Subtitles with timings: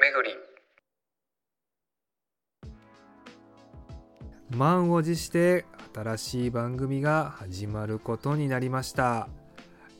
[0.00, 0.36] 巡り
[4.56, 5.64] 満を持して
[5.94, 9.28] 新しい番組が始まることになりました。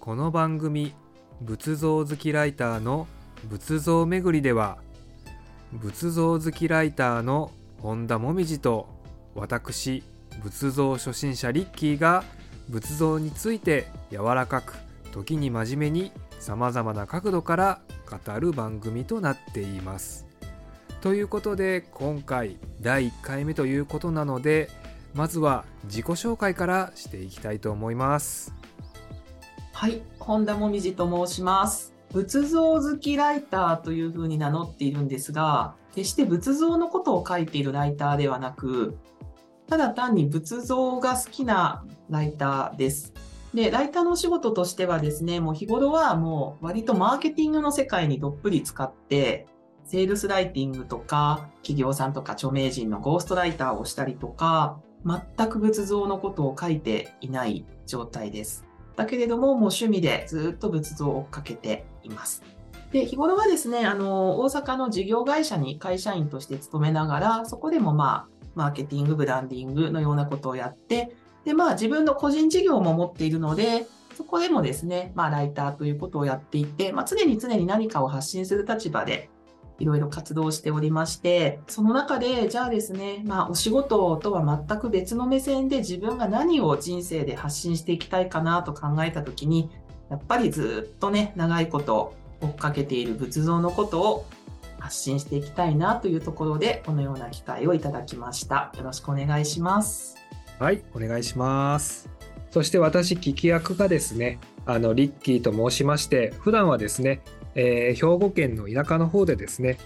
[0.00, 0.92] この番組
[1.40, 3.06] 仏像好きライターの
[3.48, 4.78] 仏像巡りでは
[5.72, 8.88] 仏像好きライターの本田もみじと
[9.34, 10.02] 私
[10.42, 12.24] 仏像初心者リッキーが
[12.68, 14.74] 仏像について柔らかく
[15.12, 20.26] 時に真面目にさまざまな角度から語る番組となっています。
[21.00, 24.68] ということで今回第1回目ということなので
[25.14, 28.54] まずは自己紹介からしていきたいと思います。
[29.72, 31.94] はい、本田もみじと申します。
[32.12, 38.98] 仏像好きライターというふうに名乗っているんですが、決して仏像のことを書いているライターではなく、
[39.68, 43.12] ただ単に仏像が好きなライターです。
[43.54, 49.46] で、ライターのお仕事としてはですね、もう日頃はもう割とマーケティングの世界にどっぷり使って、
[49.84, 58.66] セールスライティングとか、企業さんとか著名人のゴーストライターをしたりとか、全く仏像のことを書いていない状態です。
[58.96, 62.42] だけれども、もう趣味でずっと仏像を追っかけています。
[62.92, 71.14] で、日頃はですね、あの、大阪の事業会社に会社員として勤めながら、そこでもまあ、マーケティング、ブランディングのようなことをやって、
[71.48, 79.30] で、まあ自分の個人事業も持っているので、そこでもですね、まあライターということをやっていて、まあ常に常に何かを発信する立場で、
[79.78, 89.70] いろいろ活動しておりまして、その中で、じゃあですね、まあお仕事とは全く別の目線で自分が何を人生で発信していきたいかなと考えたときに、
[90.10, 92.12] やっぱりずっとね、長いこと
[92.42, 94.26] 追っかけている仏像のことを
[94.80, 98.70] 発信していきたいなというところで、このような機会をいただきました。
[98.76, 100.18] よろしくお願いします。
[100.58, 102.08] はい、お願いします。
[102.50, 107.20] そして私、聞き役がですね、あの、リッキーと申しまして、普段はですね、
[107.54, 109.78] えー兵庫県の田舎の方でですね、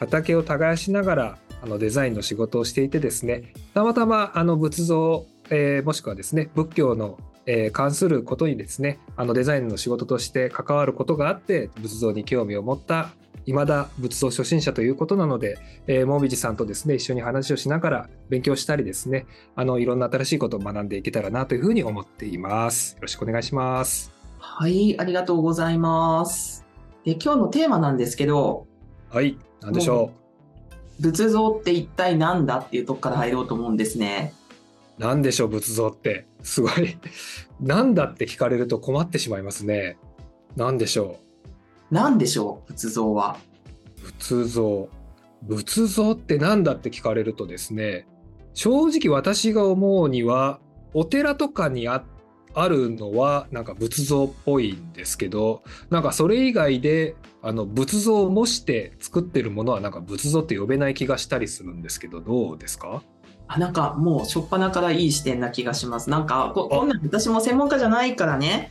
[0.00, 13.10] 畑を耕しながら、あの、デザインの仕事をしていてですね、たまたま、あの、仏像、えーもしくはですね、仏教の、えー関することにですね、あの、デザインの仕事として関わることがあって、仏像に興味を持った、
[13.46, 22.94] 未だ仏像初心者ということなので、えー、もみじさんとですね、一緒に話をしながら勉強したりですね、あの、いろんな新しいことを学んでいけたらなというふうに思っています。
[22.94, 24.12] よろしくお願いします。
[24.38, 26.64] はい、ありがとうございます。
[27.04, 28.66] で、今日のテーマなんですけど、
[29.10, 30.10] はい、なんでしょ
[31.00, 34.32] 仏像って一体何だっていうとこから入ろうと思うんですね。
[34.98, 35.02] う。
[35.02, 36.26] なんでしょう、仏像って。
[36.42, 36.96] すごい。
[37.60, 39.98] なんだって聞かれると困ってしまいますね。
[40.56, 41.18] なんでしょ
[41.94, 43.36] 何でしょう、仏像は。
[44.02, 44.06] う。
[44.06, 44.88] 仏像。
[45.42, 48.08] 仏像ってなんだって聞かれるとですね、
[48.52, 50.58] 正直私が思うには、
[50.92, 52.04] お寺とかにあ
[52.56, 63.02] あるのはなんか仏像っぽいんですけどなんかそれ以外であの仏像を模して作ってるものはなんか仏像って呼べない気がしたりするんですけどどうですか？
[63.48, 66.10] あなんかもう初っ端からいい視点な気がします。
[66.10, 68.70] なんかここんなん私も専門家じゃないからね、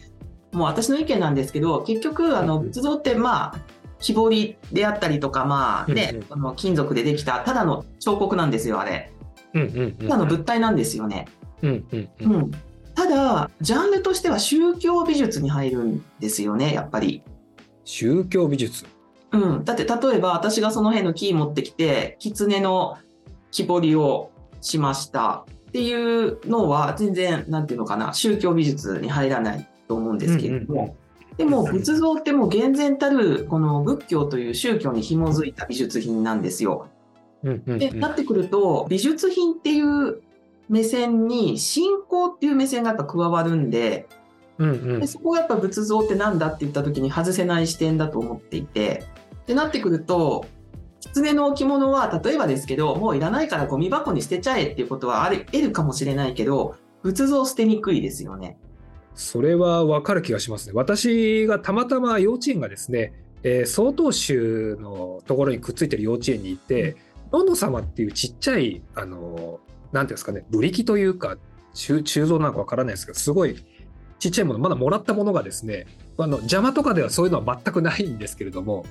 [0.54, 3.60] もう私の意見なんですけど、結局あのうん仏像ってまあ
[4.00, 9.12] 木彫りであったりとかまあね、うんうんあの金属でできたただの彫刻なんですよあれ。
[9.54, 11.28] うんうんうんただの物体なんですよね。
[11.62, 12.52] うんうんううんん。
[12.96, 17.24] ただジャンルとしては宗教美術に入るんですよねやっぱり。
[17.86, 18.86] 宗教美術？
[19.32, 23.00] うん、だって例えば私がその辺の木持ってきて狐の
[23.50, 24.30] 木彫りを
[24.62, 30.96] しましたっていうのは全然なんていうのかな宗教美術に入らないと思うんですけれども、
[31.38, 36.88] でも仏像ってもう厳然たるこの仏教という宗教に紐づいた美術品なんですよ。
[37.44, 40.22] でなってくると美術品っていう
[40.70, 44.08] 目線に信仰っていう目線がやっぱ加わるんで
[44.58, 49.04] うんうんでそこがやっぱ仏像ってなんだって言った時に外せない視点だと思っていて
[49.36, 50.46] ってなってくると
[51.02, 58.58] 狐の置物は例えばですけどもういらないからゴミ箱に捨てちゃえっていうことはある得るかもしれないけど仏像捨てにくいですよね。
[59.16, 60.74] それはわかる気がしますね。
[60.76, 63.14] 私がたまたま幼稚園がですね、
[63.44, 66.96] えー曹洞宗のところにくっついてる幼稚園に行って、
[67.32, 69.60] ロンド様っていうちっちゃい、あの、
[69.92, 71.38] なんていうんですかね、ブリキというか、
[71.74, 73.56] 鋳鋳造なのかわからないですけど、すごい
[74.20, 75.86] ちっちゃいもの、まだもらったものがですね、
[76.18, 78.86] あの邪魔とかではそういうのは全くないんですけれども、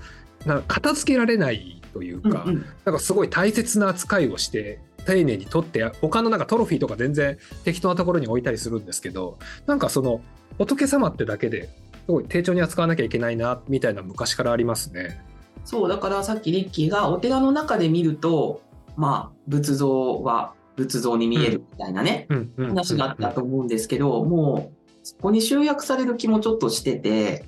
[0.44, 10.20] なんか片付けられないというか、うんうんなんかすごい大切な扱いをして、丁寧に取って、他のなんかトロフィーとか全然適当なところに置いたりするんですけど、なんかその
[10.58, 11.68] 仏様ってだけです
[12.08, 15.22] ごい丁重に扱わなきゃいけないな、みたいな昔からありますね。
[15.64, 18.62] そうだからさっきリッキーがお寺の中で見ると
[18.96, 27.44] まあ仏像は仏像に見えるみたいなね、うんうん話があったと思うんですけど、もうそこに集約される気もちょっとしてて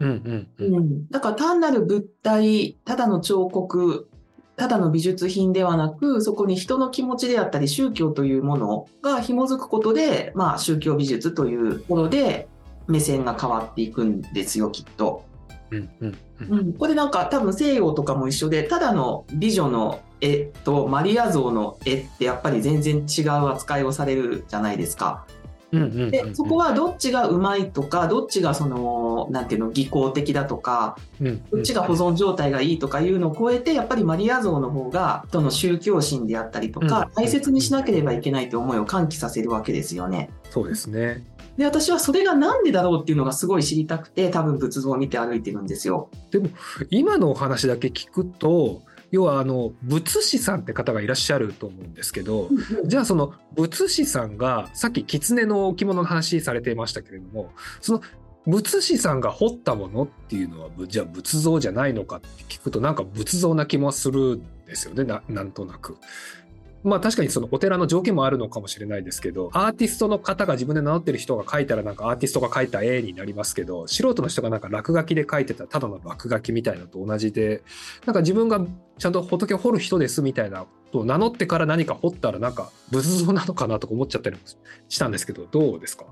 [0.00, 0.74] うんうんうん。
[0.74, 4.08] うん、だから単なる物体、ただの彫刻、
[4.56, 12.48] ただの美術品ではなく、そこに人の気持ちであったり、宗教というものが紐づくことで、まあ、宗教美術というもので、
[12.86, 15.24] 目線が変わっていくんですよ、きっと。
[15.70, 16.18] うんうん
[16.48, 25.26] うん、これなんか多分西洋とかも一緒で、ただの美女の絵とマリア像の絵ってやっぱり全然違う扱いをされるじゃないですか。
[25.72, 40.30] で、そこはどっちがうまいとか、どっちがその、なんていうの、技巧的だとか、うんどっちが保存状態がいいとかいうのを超えて、やっぱりマリア像の方が、人の宗教心であったりとか、うん大切にしなければいけないという思いを喚起させるわけですよね。
[40.50, 41.24] そうですね。
[41.56, 46.10] で、私はそれがなんでだろうっていうのがすごい知りたくて、多分仏像を見て歩いてるんですよ。
[46.90, 52.48] 今のお話だけ聞くと要はあの仏師さんって方がいらっしゃると思うんですけど、
[52.84, 58.02] じゃあその仏師さんがさっき狐の置物の話されていましたけれどもその
[58.46, 65.96] 仏師さんが彫ったものっていうのはぶじゃあ仏像じゃないのかって聞くとなんか仏像な気もするんですよねななんとなく。
[66.86, 77.62] まあ確かにそのお寺の条件もあるのかもしれないですけどアーティストの方が自分で名乗ってる人が描いたらなんかアーティストが描いた絵になりますけど素人の人がなんか落書きで描いてたただの落書きみたいなのと同じで
[78.06, 78.60] なんか自分が
[78.98, 84.42] ちゃんと仏を彫る人ですみたいなことを名乗ってから何か彫ったらなんか仏像なのかなとか思っちゃったりも
[84.88, 86.04] したんですけどどうですか？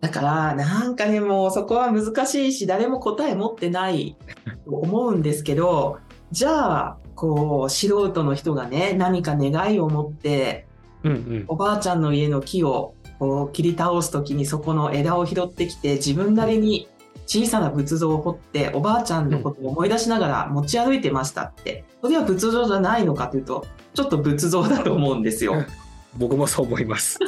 [0.00, 4.16] だから、なんかね、もうそこは難しいし、誰も答え持ってない
[4.64, 5.98] と思うんですけど、
[6.30, 10.66] じゃあ、こう、素人の人がね、何か願いを持って、
[11.02, 16.88] うんうんおばあちゃんの家の木をこう切り倒すときにそこの枝を拾ってきて、自分なりに
[17.26, 21.84] 小さな仏像を彫って、おばあちゃんのことを思い出しながら持ち歩いてましたって。
[22.02, 25.64] それは仏像じゃないのかというと、ちょっと仏像だと思うんですよ。
[26.16, 27.18] 僕もそう思います。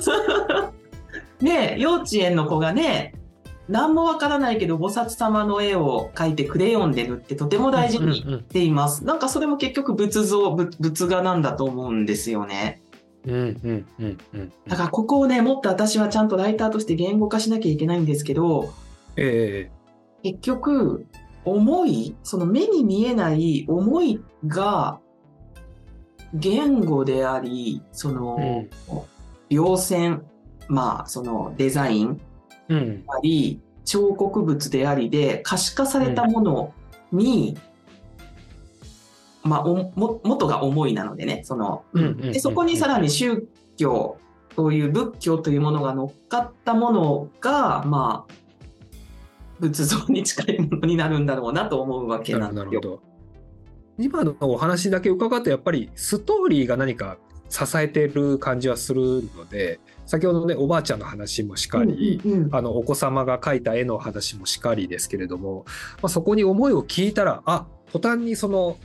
[1.43, 3.15] ねえ幼稚園の子がね、
[3.71, 9.05] 何もわからないけど、菩薩様の絵を描いてクレヨンで塗ってとても大事にうんうんしています。
[9.05, 12.83] なんかそれも結局仏像、仏仏画なんだと思うんですよね。
[13.27, 18.73] うんうんうんうんだからここをね、もっと私はちゃんとライターとして言語化しなきゃいけないんですけど、
[19.17, 19.71] え
[20.25, 21.07] 結局、
[21.45, 24.99] 思い、その目に見えない思いが
[26.35, 28.67] 言語であり、その、
[29.49, 30.25] 描線、
[30.69, 32.21] まあ、そのデザイン
[32.71, 33.05] えうん。
[33.09, 36.75] あり、彫刻物でありで可視化されたもの
[37.13, 37.59] に、
[39.43, 43.47] まあ、おも元が思いなのでね、その、うんうんうんでそこにさらに宗
[43.77, 44.19] 教
[44.55, 48.35] という仏教というものが乗っかったものが、まあ、
[49.59, 53.01] 仏像に近いものになるんだろうなと思うわけななんですよ。
[53.99, 57.19] 今のお話だけ伺うとやっぱりストーリーが何か
[57.51, 62.55] 支えてる感じはするので先ほどねおばあちゃんの話もしかり、うんうんうん。
[62.55, 65.65] あのお子様が描いた絵の話もしかりですけれども、
[66.01, 68.77] まあ、そこに思いを聞いたらあ途端にその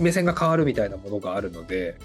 [0.00, 1.98] 目線が変わるみたいなものがあるので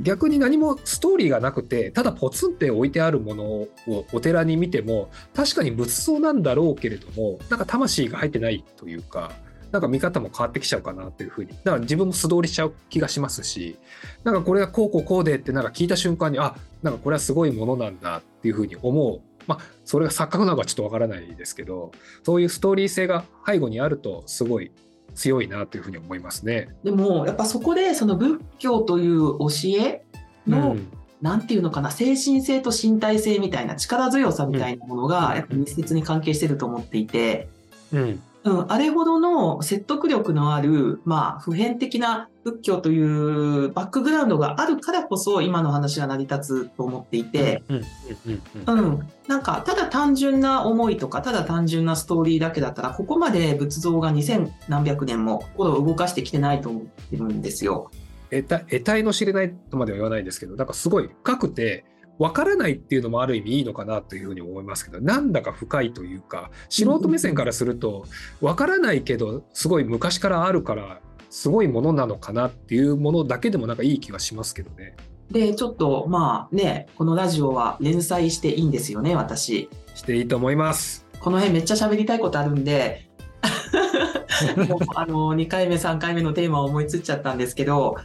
[0.00, 3.68] 逆に何もストーリーがなくてただポツンって置いてあるものを
[4.12, 9.32] お寺に見ても確かに仏像なんだろうけれどもなんか魂が入ってないというか
[9.76, 11.50] なんか見方も変わってきちゃうかなっていうふうに。
[11.50, 13.76] だから自分も素通りしちゃう気がしますし。
[14.24, 19.20] なんかこれがこうこうこうでってなんか聞いた瞬間にあなんかこれはすごいものなんだっていうふうに思う。
[19.46, 21.92] まあそれが錯覚なのかちょっとわからないですけど
[22.24, 24.72] そういうストーリー性が背後にあるとすごい
[25.14, 26.68] 強いなというふうに思いますね。
[26.84, 29.48] でも、やっぱそこで、その仏教という教
[29.80, 30.04] え
[30.46, 30.88] の、うん。
[31.22, 37.48] なんていうのかな、精神性と身体性みたいな力強さみたいなものうんが、やっぱ密接に関係してると思っていて、
[37.92, 47.82] うんうん、あれほどの説得力のある、まあ、普遍的な仏教というバックグラウンドがあるからこそ、今の話が成り立つと思っていて、うんうん
[48.26, 57.90] うんうんうん、なんか、ただ単純な思いとか、ただ単純なストーリーだけだったら、ここまで仏像が2000何百年も心を動かしてきてないと思ってるんですよ。
[58.30, 61.84] 得体得体の知れないとまでは言わないですけどなんかすごい深くて
[62.18, 68.06] 分からないっていうのもある意味いいのかなというふうに思いますけどなんだか深いというか素人目線からすると
[68.40, 74.96] 分からないけどすごい昔からあるからすごいものなのかなっていうものだけでもなんかいい気がしますけどね。
[75.30, 79.68] で、ちょっと、まあね、このラジオは連載していいんですよね、私。
[79.94, 81.04] していいと思います。
[81.20, 83.08] この辺めっちゃ喋りたいことあるんで、
[84.94, 87.96] あの、2回目、3回目のテーマを思いついちゃったんですけど、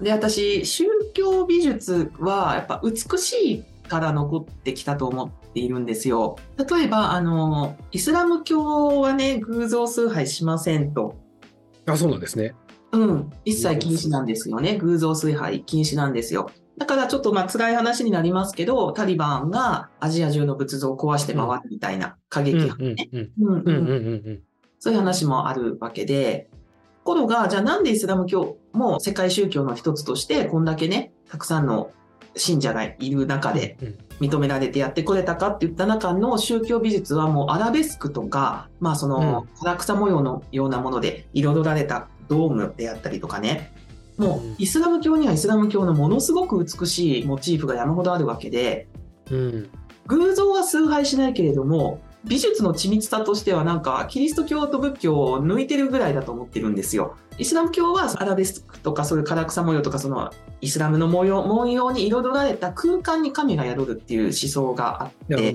[0.00, 6.36] で、私、宗教美術はやっぱ美しいから残ってきたと思っているんですよ。
[6.58, 11.16] 例えば、あの、イスラム教はね、偶像崇拝しませんと。
[11.86, 12.54] あそうなんですね。
[12.92, 14.76] うん、一切禁止なんですよね。
[14.76, 16.50] 偶像崇拝禁止なんですよ。
[16.78, 22.94] だからちょっとまあ辛い話になりますけど、タリバンがアジア中の仏像を壊して回るみたいな過激派ね。
[23.12, 24.40] んうんうんうんうんうんうん
[24.84, 26.53] そういう話もあるわけで、と
[27.04, 31.90] ころが、じゃあなんでイスラム教も世界宗教の一つとして、こんだけね、たくさんの
[32.36, 33.76] 信者がいる中で
[34.20, 43.72] 認められてやってこれたかって言った中の宗教美術はもうアラベスクとか、まあその唐草模様のようなもので彩られたドームであったりとかね、
[44.16, 48.86] もうイスラム教にはイスラム教のものすごく美しいモチーフが山ほどあるわけで、
[49.30, 49.70] うん、
[50.06, 57.16] 偶像は崇拝しないけれども美術の緻密さとしてはなんかキリスト教と仏教を抜いてるぐらいだと思ってるんですよ。
[57.36, 65.52] イスラム教はアラベスクとかそういう唐草模様とかそのイスラムの模様文様に彩られた空間に神が宿るっていう思想があって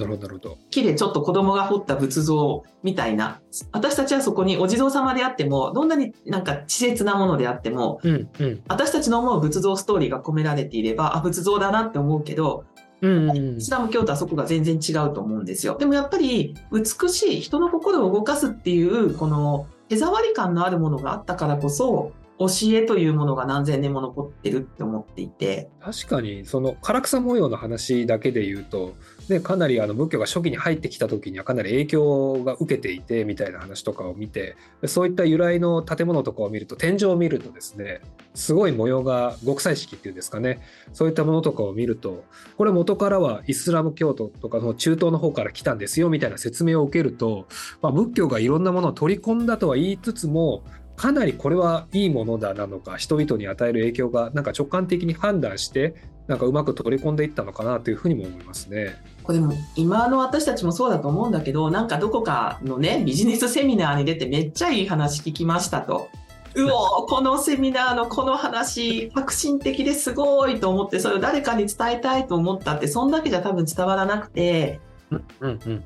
[0.70, 3.40] 木でちょっと子供が彫った仏像みたいな。
[3.72, 12.66] 私たちはそこにお地蔵様であってもどんなになんか稚拙なものであっても、うんうん、私たちの思う仏像ストーリーが込められていればあ仏像だなって思うけど
[13.02, 15.78] うんイスラム教とはそこが全然違うと思うんですよ。
[15.78, 28.94] でもやっぱり美しい人の心を動かすっていうこの手触り感のあるものがあったからこそ教えというものが何千年も残ってるって思っていて確かにその唐草模様の話だけで言うと、
[29.30, 34.56] ね、かなりあの仏教が初期に入ってきた時にはかなり影響が受けていてみたいな話とかを見て
[34.86, 38.02] そういった由来の建物とかを見ると天井を見るとですね
[38.34, 40.62] すごい模様が極彩色っていうんですかね
[40.94, 42.24] そういったものとかを見ると
[42.58, 47.48] これ元からはイスラム教徒とかの中東の方から来たんですよみたいな説明を受けると、
[47.82, 50.64] まあ、仏教がいろんなものを取り込んだとは言いつつも
[51.00, 55.96] かなりこれはいいものだなのか人々に与える影響がなんか直感的に判断して
[56.28, 59.02] なんかうまく取り込んでいったのかなというふうにも思いますね。
[59.24, 66.10] これも今の私たちもそうだと思うんだけどなんかどこかのねビジネスセミナーに出てめっちゃいい話聞きましたと。
[66.56, 74.82] うおこのセミナーのこの話革新的ですごいと思ってそれを誰かに伝えたいと思ったってそんだけじゃ多分伝わらなくて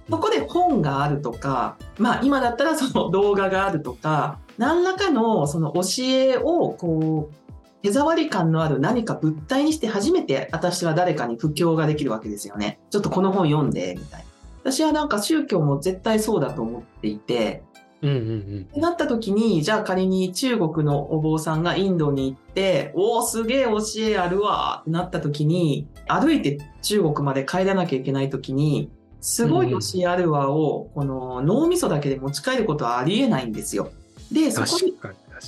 [0.09, 7.35] そこで本があるとか、まあ今だったらその動画があるとか、何らかのその教えをこう、
[7.81, 12.79] 手触り感のある何か物体にして初めて私は誰かに布教ができるわけですよね。
[12.89, 14.25] ちょっとこの本読んで、みたいな。
[14.63, 17.63] 私はなんか宗教も絶対そうだと思っていて、
[18.01, 28.91] うんうんうん、なった時に、じゃあ仮に中国のお坊さんがインドに行って、おお、すげえ教えあるわってなった時に、歩いて中国まで帰らなきゃいけない時に、
[29.21, 33.89] すごい教えあるわを、この脳みそだけで持ち帰ることはありえないんですよ。
[34.33, 34.93] で、そこに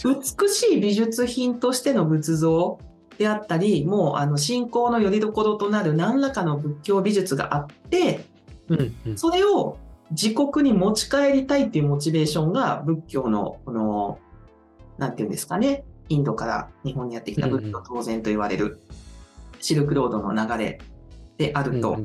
[0.03, 2.79] 美しい美術品としての仏像
[3.17, 8.25] であったり、もうあの信仰の拠り所となる何らかの仏教美術があって、
[8.69, 9.77] うんうん、それを
[10.11, 14.19] 自国に持ち帰りたいっていうモチベーションが仏教のこの、
[14.97, 18.79] なんていうんですかね、インドから日本にやってきた仏教当然と言われる
[19.59, 20.79] シルクロードの流れ
[21.37, 21.97] であると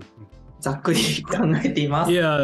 [0.60, 2.12] ざっくり考えています。
[2.12, 2.38] いや、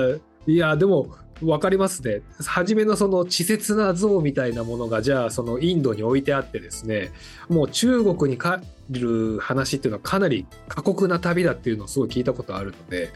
[0.46, 1.08] いや、でも、
[1.40, 2.22] 分かりますね。
[2.46, 7.12] 初めのその稚拙な像みたいなものが、じゃあ、そのインドに置いてあってですね、
[7.48, 8.48] もう中国に帰
[8.90, 13.10] る話っていうのはかなり過酷な旅だっていうのをすごい聞いたことあるので、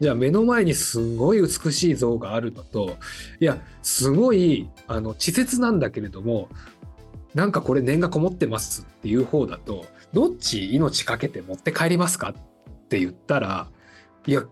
[0.00, 2.96] じゃあ目の前にすごい美しい像があるのと、
[3.40, 6.48] いや、すごい、あの、稚拙なんだけれども、
[7.34, 13.68] なんかこれ念がこもってますっていう方だと、どっち命かけて持って帰りますかって言ったら、
[14.26, 14.44] いや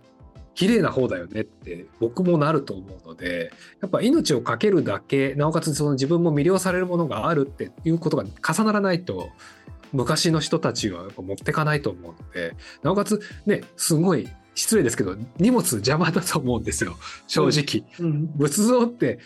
[0.55, 9.31] 綺麗な方だよねって僕もなると思うのでやっぱ命を懸けるだけなおかつその自分も魅了されるものがあるっていうことが重ならないと
[9.93, 18.07] 昔の人たちはやっぱ持ってかないと思うのでなおかつねすごい失礼ですけど荷物邪魔だと思うんですよ正直、うん。
[18.07, 19.19] うん、仏像って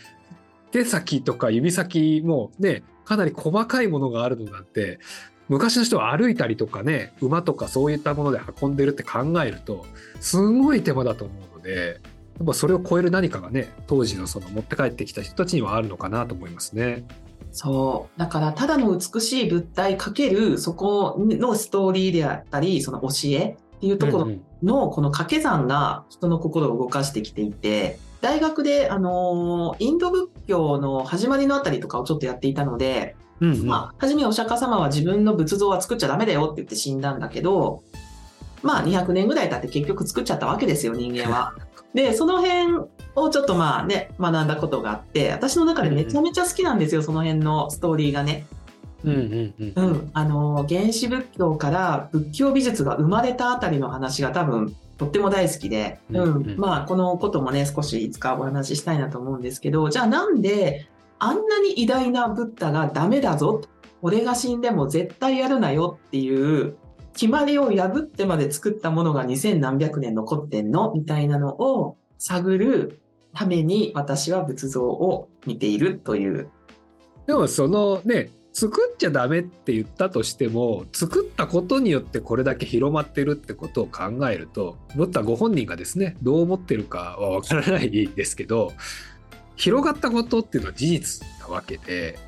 [0.71, 4.99] 手先とか指先もねかなり細かいものがあるのなんて
[5.48, 9.84] 昔の人は歩いたりとかね馬とかそういったもので運んでるって考えると
[10.20, 12.00] すごい手間だと思うので
[12.38, 17.04] やっぱそれを超える何かがね当時のその持って帰ってきた人たちにはあるのかなと思いますね。
[17.52, 24.30] そうだからただの美しい物体かけるそこのストーリーであったりその教えっていうところ
[24.62, 37.82] のこの掛け算が人の心を動かしてきていて大学であのインド仏教の始まりのあたりとかをちょっとやっていたのでうんうん、まあ、初めお釈迦様は自分の仏像は作っちゃダメだよって言って死んだんだけど、
[38.62, 41.54] まあ200年ぐらい経って結局作っちゃったわけですよ、人間は。
[41.94, 48.46] で、その辺をちょっとまあね、学んだことがあって、私の中でめちゃめちゃ好きなんですよ、その辺のストーリーがね。
[49.04, 49.90] うんうんうん。
[49.90, 50.10] うん。
[50.12, 60.86] あの、原始仏教から仏教美術が生まれたあたりの話が多分、とっても大好きで、うん、うん、まあ、このこともね、少しいつかお話ししたいなと思うんですけど、じゃあなんで
[61.18, 63.62] あんなに偉大なブッダがダメだぞ
[64.02, 66.76] 俺が死んでも絶対やるなよっていう
[67.14, 70.92] 決まりを破ってまで作ったものが2000何百年残ってんの？
[70.92, 73.00] みたいなのを探る
[73.33, 76.50] ために私は仏像を見ているという。
[77.26, 88.73] でもそのね作っちゃダメって言ったとしても作ったことによってこれだけ広まってるってことを考えるとブッダご本人がですねどう思ってるかはわからないですけど
[89.56, 92.18] 広がったことっていうのは事実なわけで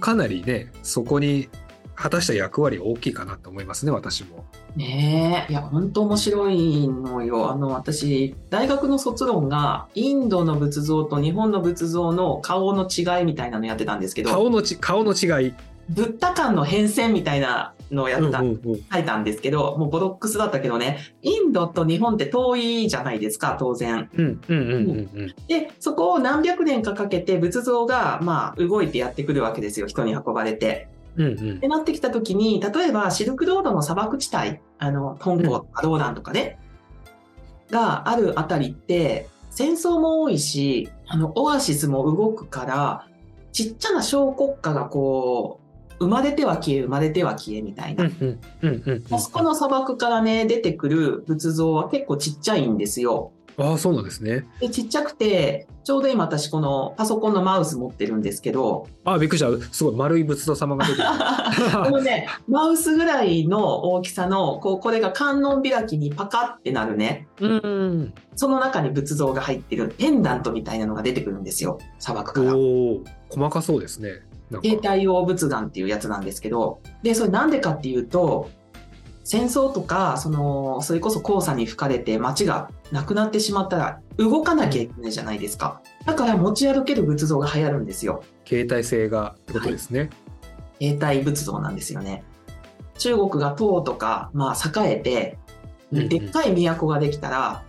[0.00, 1.48] かなりねそこに
[1.94, 4.44] 果たした役割大きいかなと思いますね私も。
[4.76, 7.50] ねえ、いや、本当面白いのよ。
[7.50, 15.54] あの、私、大学の卒論が、インドの仏像と日本の仏像の顔の違いみたいなのやってたんですけど、顔のち顔の違い。
[15.88, 24.08] ブッダ間の変遷みたいなのをやった、うんうんうん書いたんですけど、もうボロックスだったけどね、インドと日本って遠いじゃないですか、当然。
[25.48, 30.88] で、そこを何百年かかけて仏像が、まあ、動いてやってくるわけですよ、人に運ばれて。
[31.16, 36.58] うんうんってなってきたときに、例えばシルクロードの砂漠地帯、あの、香港とかローダンとかね、
[37.70, 43.08] があるあたりって、戦争も多いし、あの、オアシスも動くから、
[43.52, 45.65] ちっちゃな小国家がこう、
[45.98, 48.04] 生まれては消え、生まれては消えみたいな。
[49.10, 53.32] あそこの砂漠からね、出てくる仏像は結構ちっちゃいんですよ。
[53.58, 54.46] ああそうなんですね。
[54.60, 61.04] で、ちっちゃくて、ちょうど今私このパソコンのマウス持ってるんですけど、ああびっくりしたすごい丸い仏像様が出てる。
[61.84, 72.54] このね、マウスぐらいの大きさの、こう、これが観音開きにパカってなるね、うんその中に仏像が入ってるペンダントみたいなのが出てくるんですよ、砂漠から。
[72.54, 74.10] おお細かそうですね。
[74.50, 78.50] なんか携帯用仏眼っていうやつなんですけど、で、それなんでかっていうと、
[79.24, 85.82] 戦争とか、その、それこそ黄砂に吹かれて街がなくなってしまったら動かなきゃいけないじゃないですか。
[86.04, 88.22] だから持ち歩ける仏像が流行るんですよ。
[88.46, 90.10] 携帯性がってことですね。
[90.80, 92.22] 携帯仏像なんですよね。
[92.98, 95.38] 中国が唐とか、まあ、栄えて、
[95.90, 97.64] でっかい都ができたら、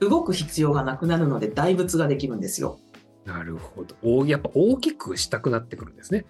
[0.00, 2.78] 動く必要がなくなるので大仏ができるんですよ。
[3.24, 3.94] なるほど。
[4.02, 6.24] おやっぱ大きくしたくなってくるんですね。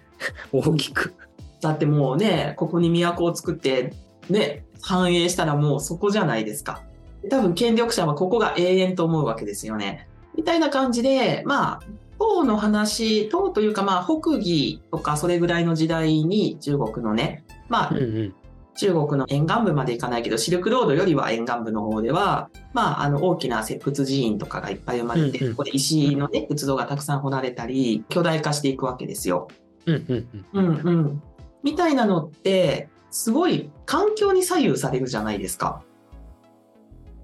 [0.51, 1.13] 大きく。
[1.61, 3.93] だってもうね、ここに都を作って、
[4.29, 6.83] ね、繁栄したらもうそこじゃないですか。
[7.29, 10.07] 多分権力者はここが永遠と思うわけですよね。
[10.35, 11.81] みたいな感じで、まあ、
[12.19, 18.35] 唐の話、唐というかまあ北魏とかそれぐらいの時代に中国のね、まあうんうん。
[18.75, 29.47] 中国の沿岸部まで行かないけど、シルクロードよりは沿岸部の方では、まあ、あの、大きな石窟寺院とかがいっぱい生まれて、うんうんここで石のね、仏像がたくさん掘られたり、巨大化していくわけですよ。
[29.85, 30.65] うんうんうん。
[30.65, 31.23] うんうん。
[31.61, 35.83] みたいなのって、すごい環境に左右されるじゃないですか。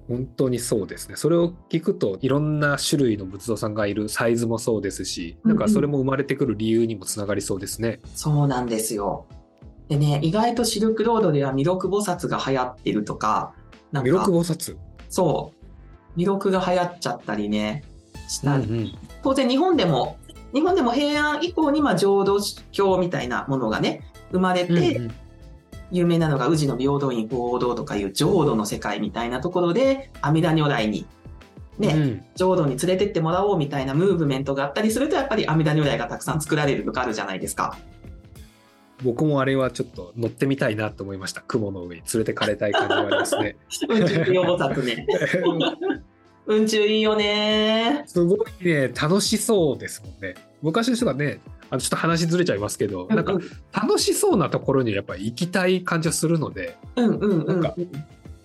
[0.07, 1.15] 本当にそうですね。
[1.15, 7.99] それを聞くといろんな種類の仏像さんがいるサイズもそうですし、なんかそれも生まれてくる理由にもつながりそうですね。
[8.15, 9.27] そうなんですよ。
[9.89, 13.53] でね、意外とシルクロードでは弥勒菩薩が流行ってるとか、
[13.91, 14.77] なん弥勒か、菩薩？
[15.09, 15.67] そう、
[16.15, 17.83] 弥勒が流行っちゃったりね、
[18.27, 18.63] したり。
[18.63, 18.91] うんうん。
[19.23, 20.17] 当然日本でも
[20.53, 22.39] 日本でも平安以降にまあ浄土
[22.71, 25.11] 教みたいなものがね生まれて、うんうん。
[25.91, 31.07] 有名なのが宇治の平等院合同とかいう浄土の世界みたいなところで阿弥陀如来に
[31.79, 32.23] ね、うん。
[32.35, 37.75] 浄土に連れてってもらおうみたいなムーブメントがあったりするとやっぱり阿弥陀如来がたくさん作られるとかあるじゃないですか。
[39.03, 41.41] 僕もあれはちょっと乗ってみたいなと思いました。
[41.41, 43.55] 雲の上に連れてかれたい感じはありますね。
[43.89, 45.07] 宇宙用菩薩ね。
[46.47, 48.03] 宇宙いいよね。
[48.07, 50.35] すごいね、楽しそうですもんね。
[50.61, 53.33] 昔の人がね、あのちょっと話ずれちゃいますけど、うんうんなんか
[53.71, 57.75] 楽しそうなところにやっぱ行きたい感じがするので、うんうんうんなんか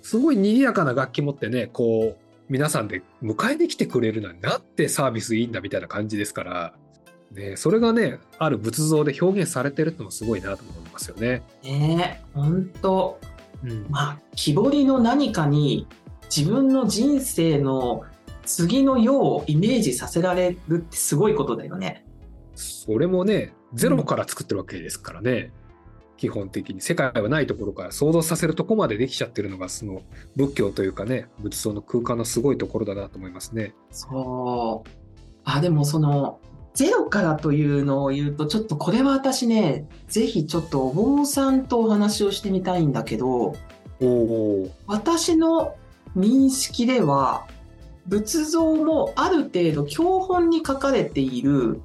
[0.03, 6.75] すごい賑やかな楽器持ってね、こう、皆さんで迎えに来てくれるなんてなんてサービスいいんだみたいな感じですから、
[7.35, 11.42] ね、それがね、ある仏像で表現されてるってのもすごいなと思いますよね。
[11.62, 13.18] ね本当
[13.64, 15.87] うんまあ木彫りの何かに
[16.25, 18.05] 自分の人生の
[18.44, 22.05] 次の世をイメージさせられるってすごいことだよね。
[22.55, 25.53] それもね、ゼロから作ってるわけですからね。
[26.16, 30.03] 基本的に世界はないところから想像させるとこまでできちゃってるのがその
[30.37, 33.75] 仏教というかね仏像の空間のすごいところだなと思いますね。
[33.90, 34.90] そう。
[35.44, 36.40] あ、でもその、
[36.75, 43.55] ゼロからというのを言うと、ちょっとこれは私ね、ぜひちょっとお坊さんとお話をしてみたいんだけど、
[44.87, 45.77] 私の
[46.17, 47.47] 認識では、
[48.07, 51.81] 仏像もある程度教本に書かれている。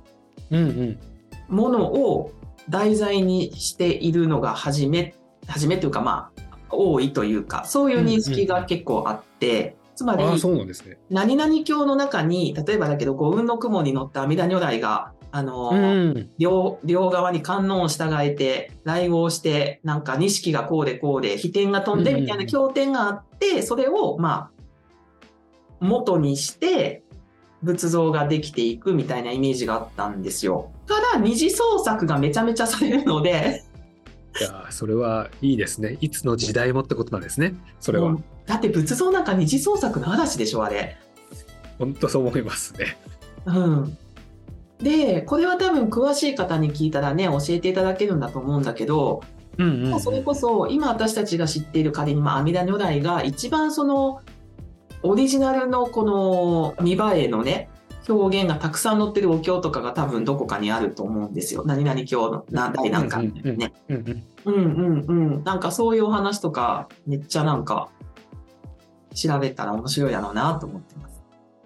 [1.49, 2.31] ものを
[2.69, 5.15] 題材にしているのが初め、
[5.47, 10.97] 初めというかまあ、多いというか、そういう認識が結構あって、つまり、ああそうなんですね。
[11.09, 16.29] 何々教の中に、例えばだけど、五雲の雲に乗った阿弥陀如来が、あのうーん。
[16.37, 24.63] 両両側に観音を従えて、来合して、なんか錦がこうでこうで、飛天が飛んでみたいな経典があって、それを、まあ、
[25.81, 27.03] 元にして、
[27.61, 30.71] 仏像ができていくみたいなイメージがあったんですよ。
[30.87, 33.65] ただ二次創作がめちゃめちゃされるので
[34.39, 35.97] いやそれはいいですね。
[36.01, 37.55] いつの時代もってことなんですね。
[37.79, 40.97] それは、だって仏像なんか二次創作の嵐でしょあれ。
[41.77, 42.97] 本当そう思いますね。
[43.45, 43.97] うん、
[44.79, 49.23] でこれは多分詳しい方に聞いたらね教えていただけるんだと思うんだけど、
[49.57, 54.21] うんうん、それこそ今私たちが知っている仮にまあ阿弥陀如来が一番その
[55.03, 57.69] オリジナルのこの見栄えのね
[58.09, 61.63] 表現がたくさん載ってるお経とかが多分どこかにあると思うんですよ。
[61.65, 63.73] 何々経の何代なんかみたいなね。
[63.89, 65.43] うんうんうんうんうん。
[65.43, 67.89] なんかそういうお話とかめっちゃなんか
[69.13, 71.09] 調べたら面白いだろうなと思ってます。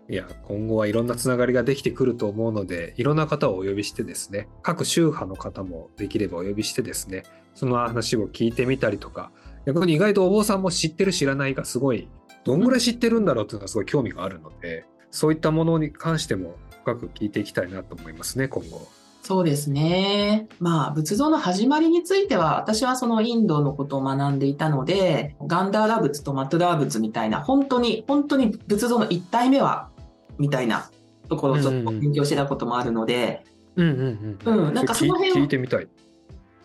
[0.10, 7.24] いや今後はいろんなつながりができてくると思うのでいろんな方をお呼びしてですね各宗派の方もできればお呼びしてですね
[7.56, 9.32] その話を聞いてみたりとか
[9.66, 12.10] 逆に意外とお坊さんも知ってる知らないがすごい
[12.44, 18.88] どんぐらい知ってるんだろうっていうのがすごい興味があるのでそういったものに関しても深く聞いていきたいなと思いますね今後。
[19.22, 20.48] そうですね。
[20.60, 29.92] まあ、仏像の始まりについては、私はそのインドのことを学んでいたので、ガンダーラ仏とマトゥラー仏みたいな、本当に、本当に仏像の一体目は、
[30.40, 30.90] みたいな
[31.30, 33.46] ところをちょっと勉強してたこともあるので、
[33.78, 34.66] うんうんうん。
[34.68, 35.88] うんなんかその辺聞いてみたい。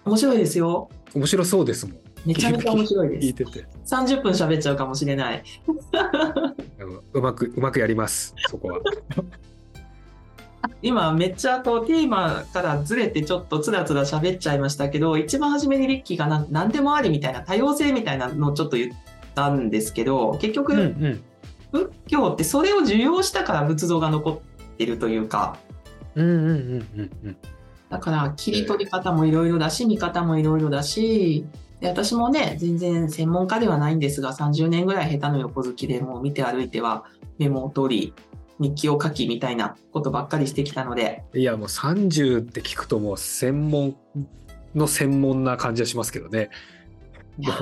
[0.05, 0.89] 面白いですよ。
[1.15, 1.97] 面白そうですもん。
[2.27, 3.27] めちゃめちゃ面白いです。
[3.27, 3.67] 聞いてて。
[3.87, 5.43] 30分喋っちゃうかもしれない。
[7.13, 8.35] うまくうまくやります。
[8.49, 8.81] そこは。
[10.83, 18.93] 今めっちゃこうテーマからずれてちょっとつらつら喋っちゃいましたけど一番初めにリッキーがなん何でもありみたいな多様性みたいなのをちょっと言っ
[19.35, 21.23] たんですけど結局、うんうん
[21.71, 25.59] 仏教ってそれを受容したから仏像が残ってるというか
[26.15, 27.37] うんうんうんうんうん。
[27.91, 31.45] だから切り取り方もいろいろだし見方もいろいろだし
[31.81, 37.05] で私もね全然専門家ではないんですが30年ぐらい下手の横好きでもう見て歩いては
[37.39, 38.15] メモを取り
[38.59, 43.97] 日記を書きみたいなことばっかりしてきたのでいやもう30って聞くともう専門
[44.75, 46.51] の専門な感じはしますけどね。
[47.39, 47.55] いや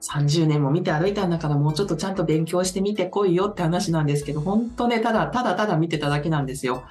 [0.00, 6.84] 30年も見て歩いたんだからもうちょっとちゃんと勉強してみてこいよって話なんですけど本当ねただただただ見てただけなんですよ。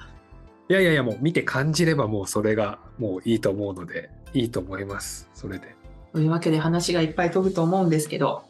[0.68, 5.28] いやいやいやもう見て感じればもうそれがもういいと思うのでいいと思います。
[5.34, 5.79] それで。
[6.12, 8.42] というわけで話がいっぱい飛ぶと思うんですけど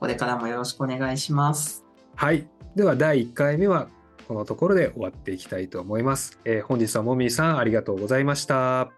[0.00, 1.84] これからもよろしくお願いします。
[2.14, 2.46] はい。
[2.76, 3.88] では第1回目は
[4.28, 6.38] このところで終わっていきたいと思います。
[6.44, 8.80] えー本日はもみーさんありがとうございました。
[8.80, 8.90] あ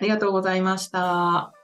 [0.00, 1.59] りがとうございました。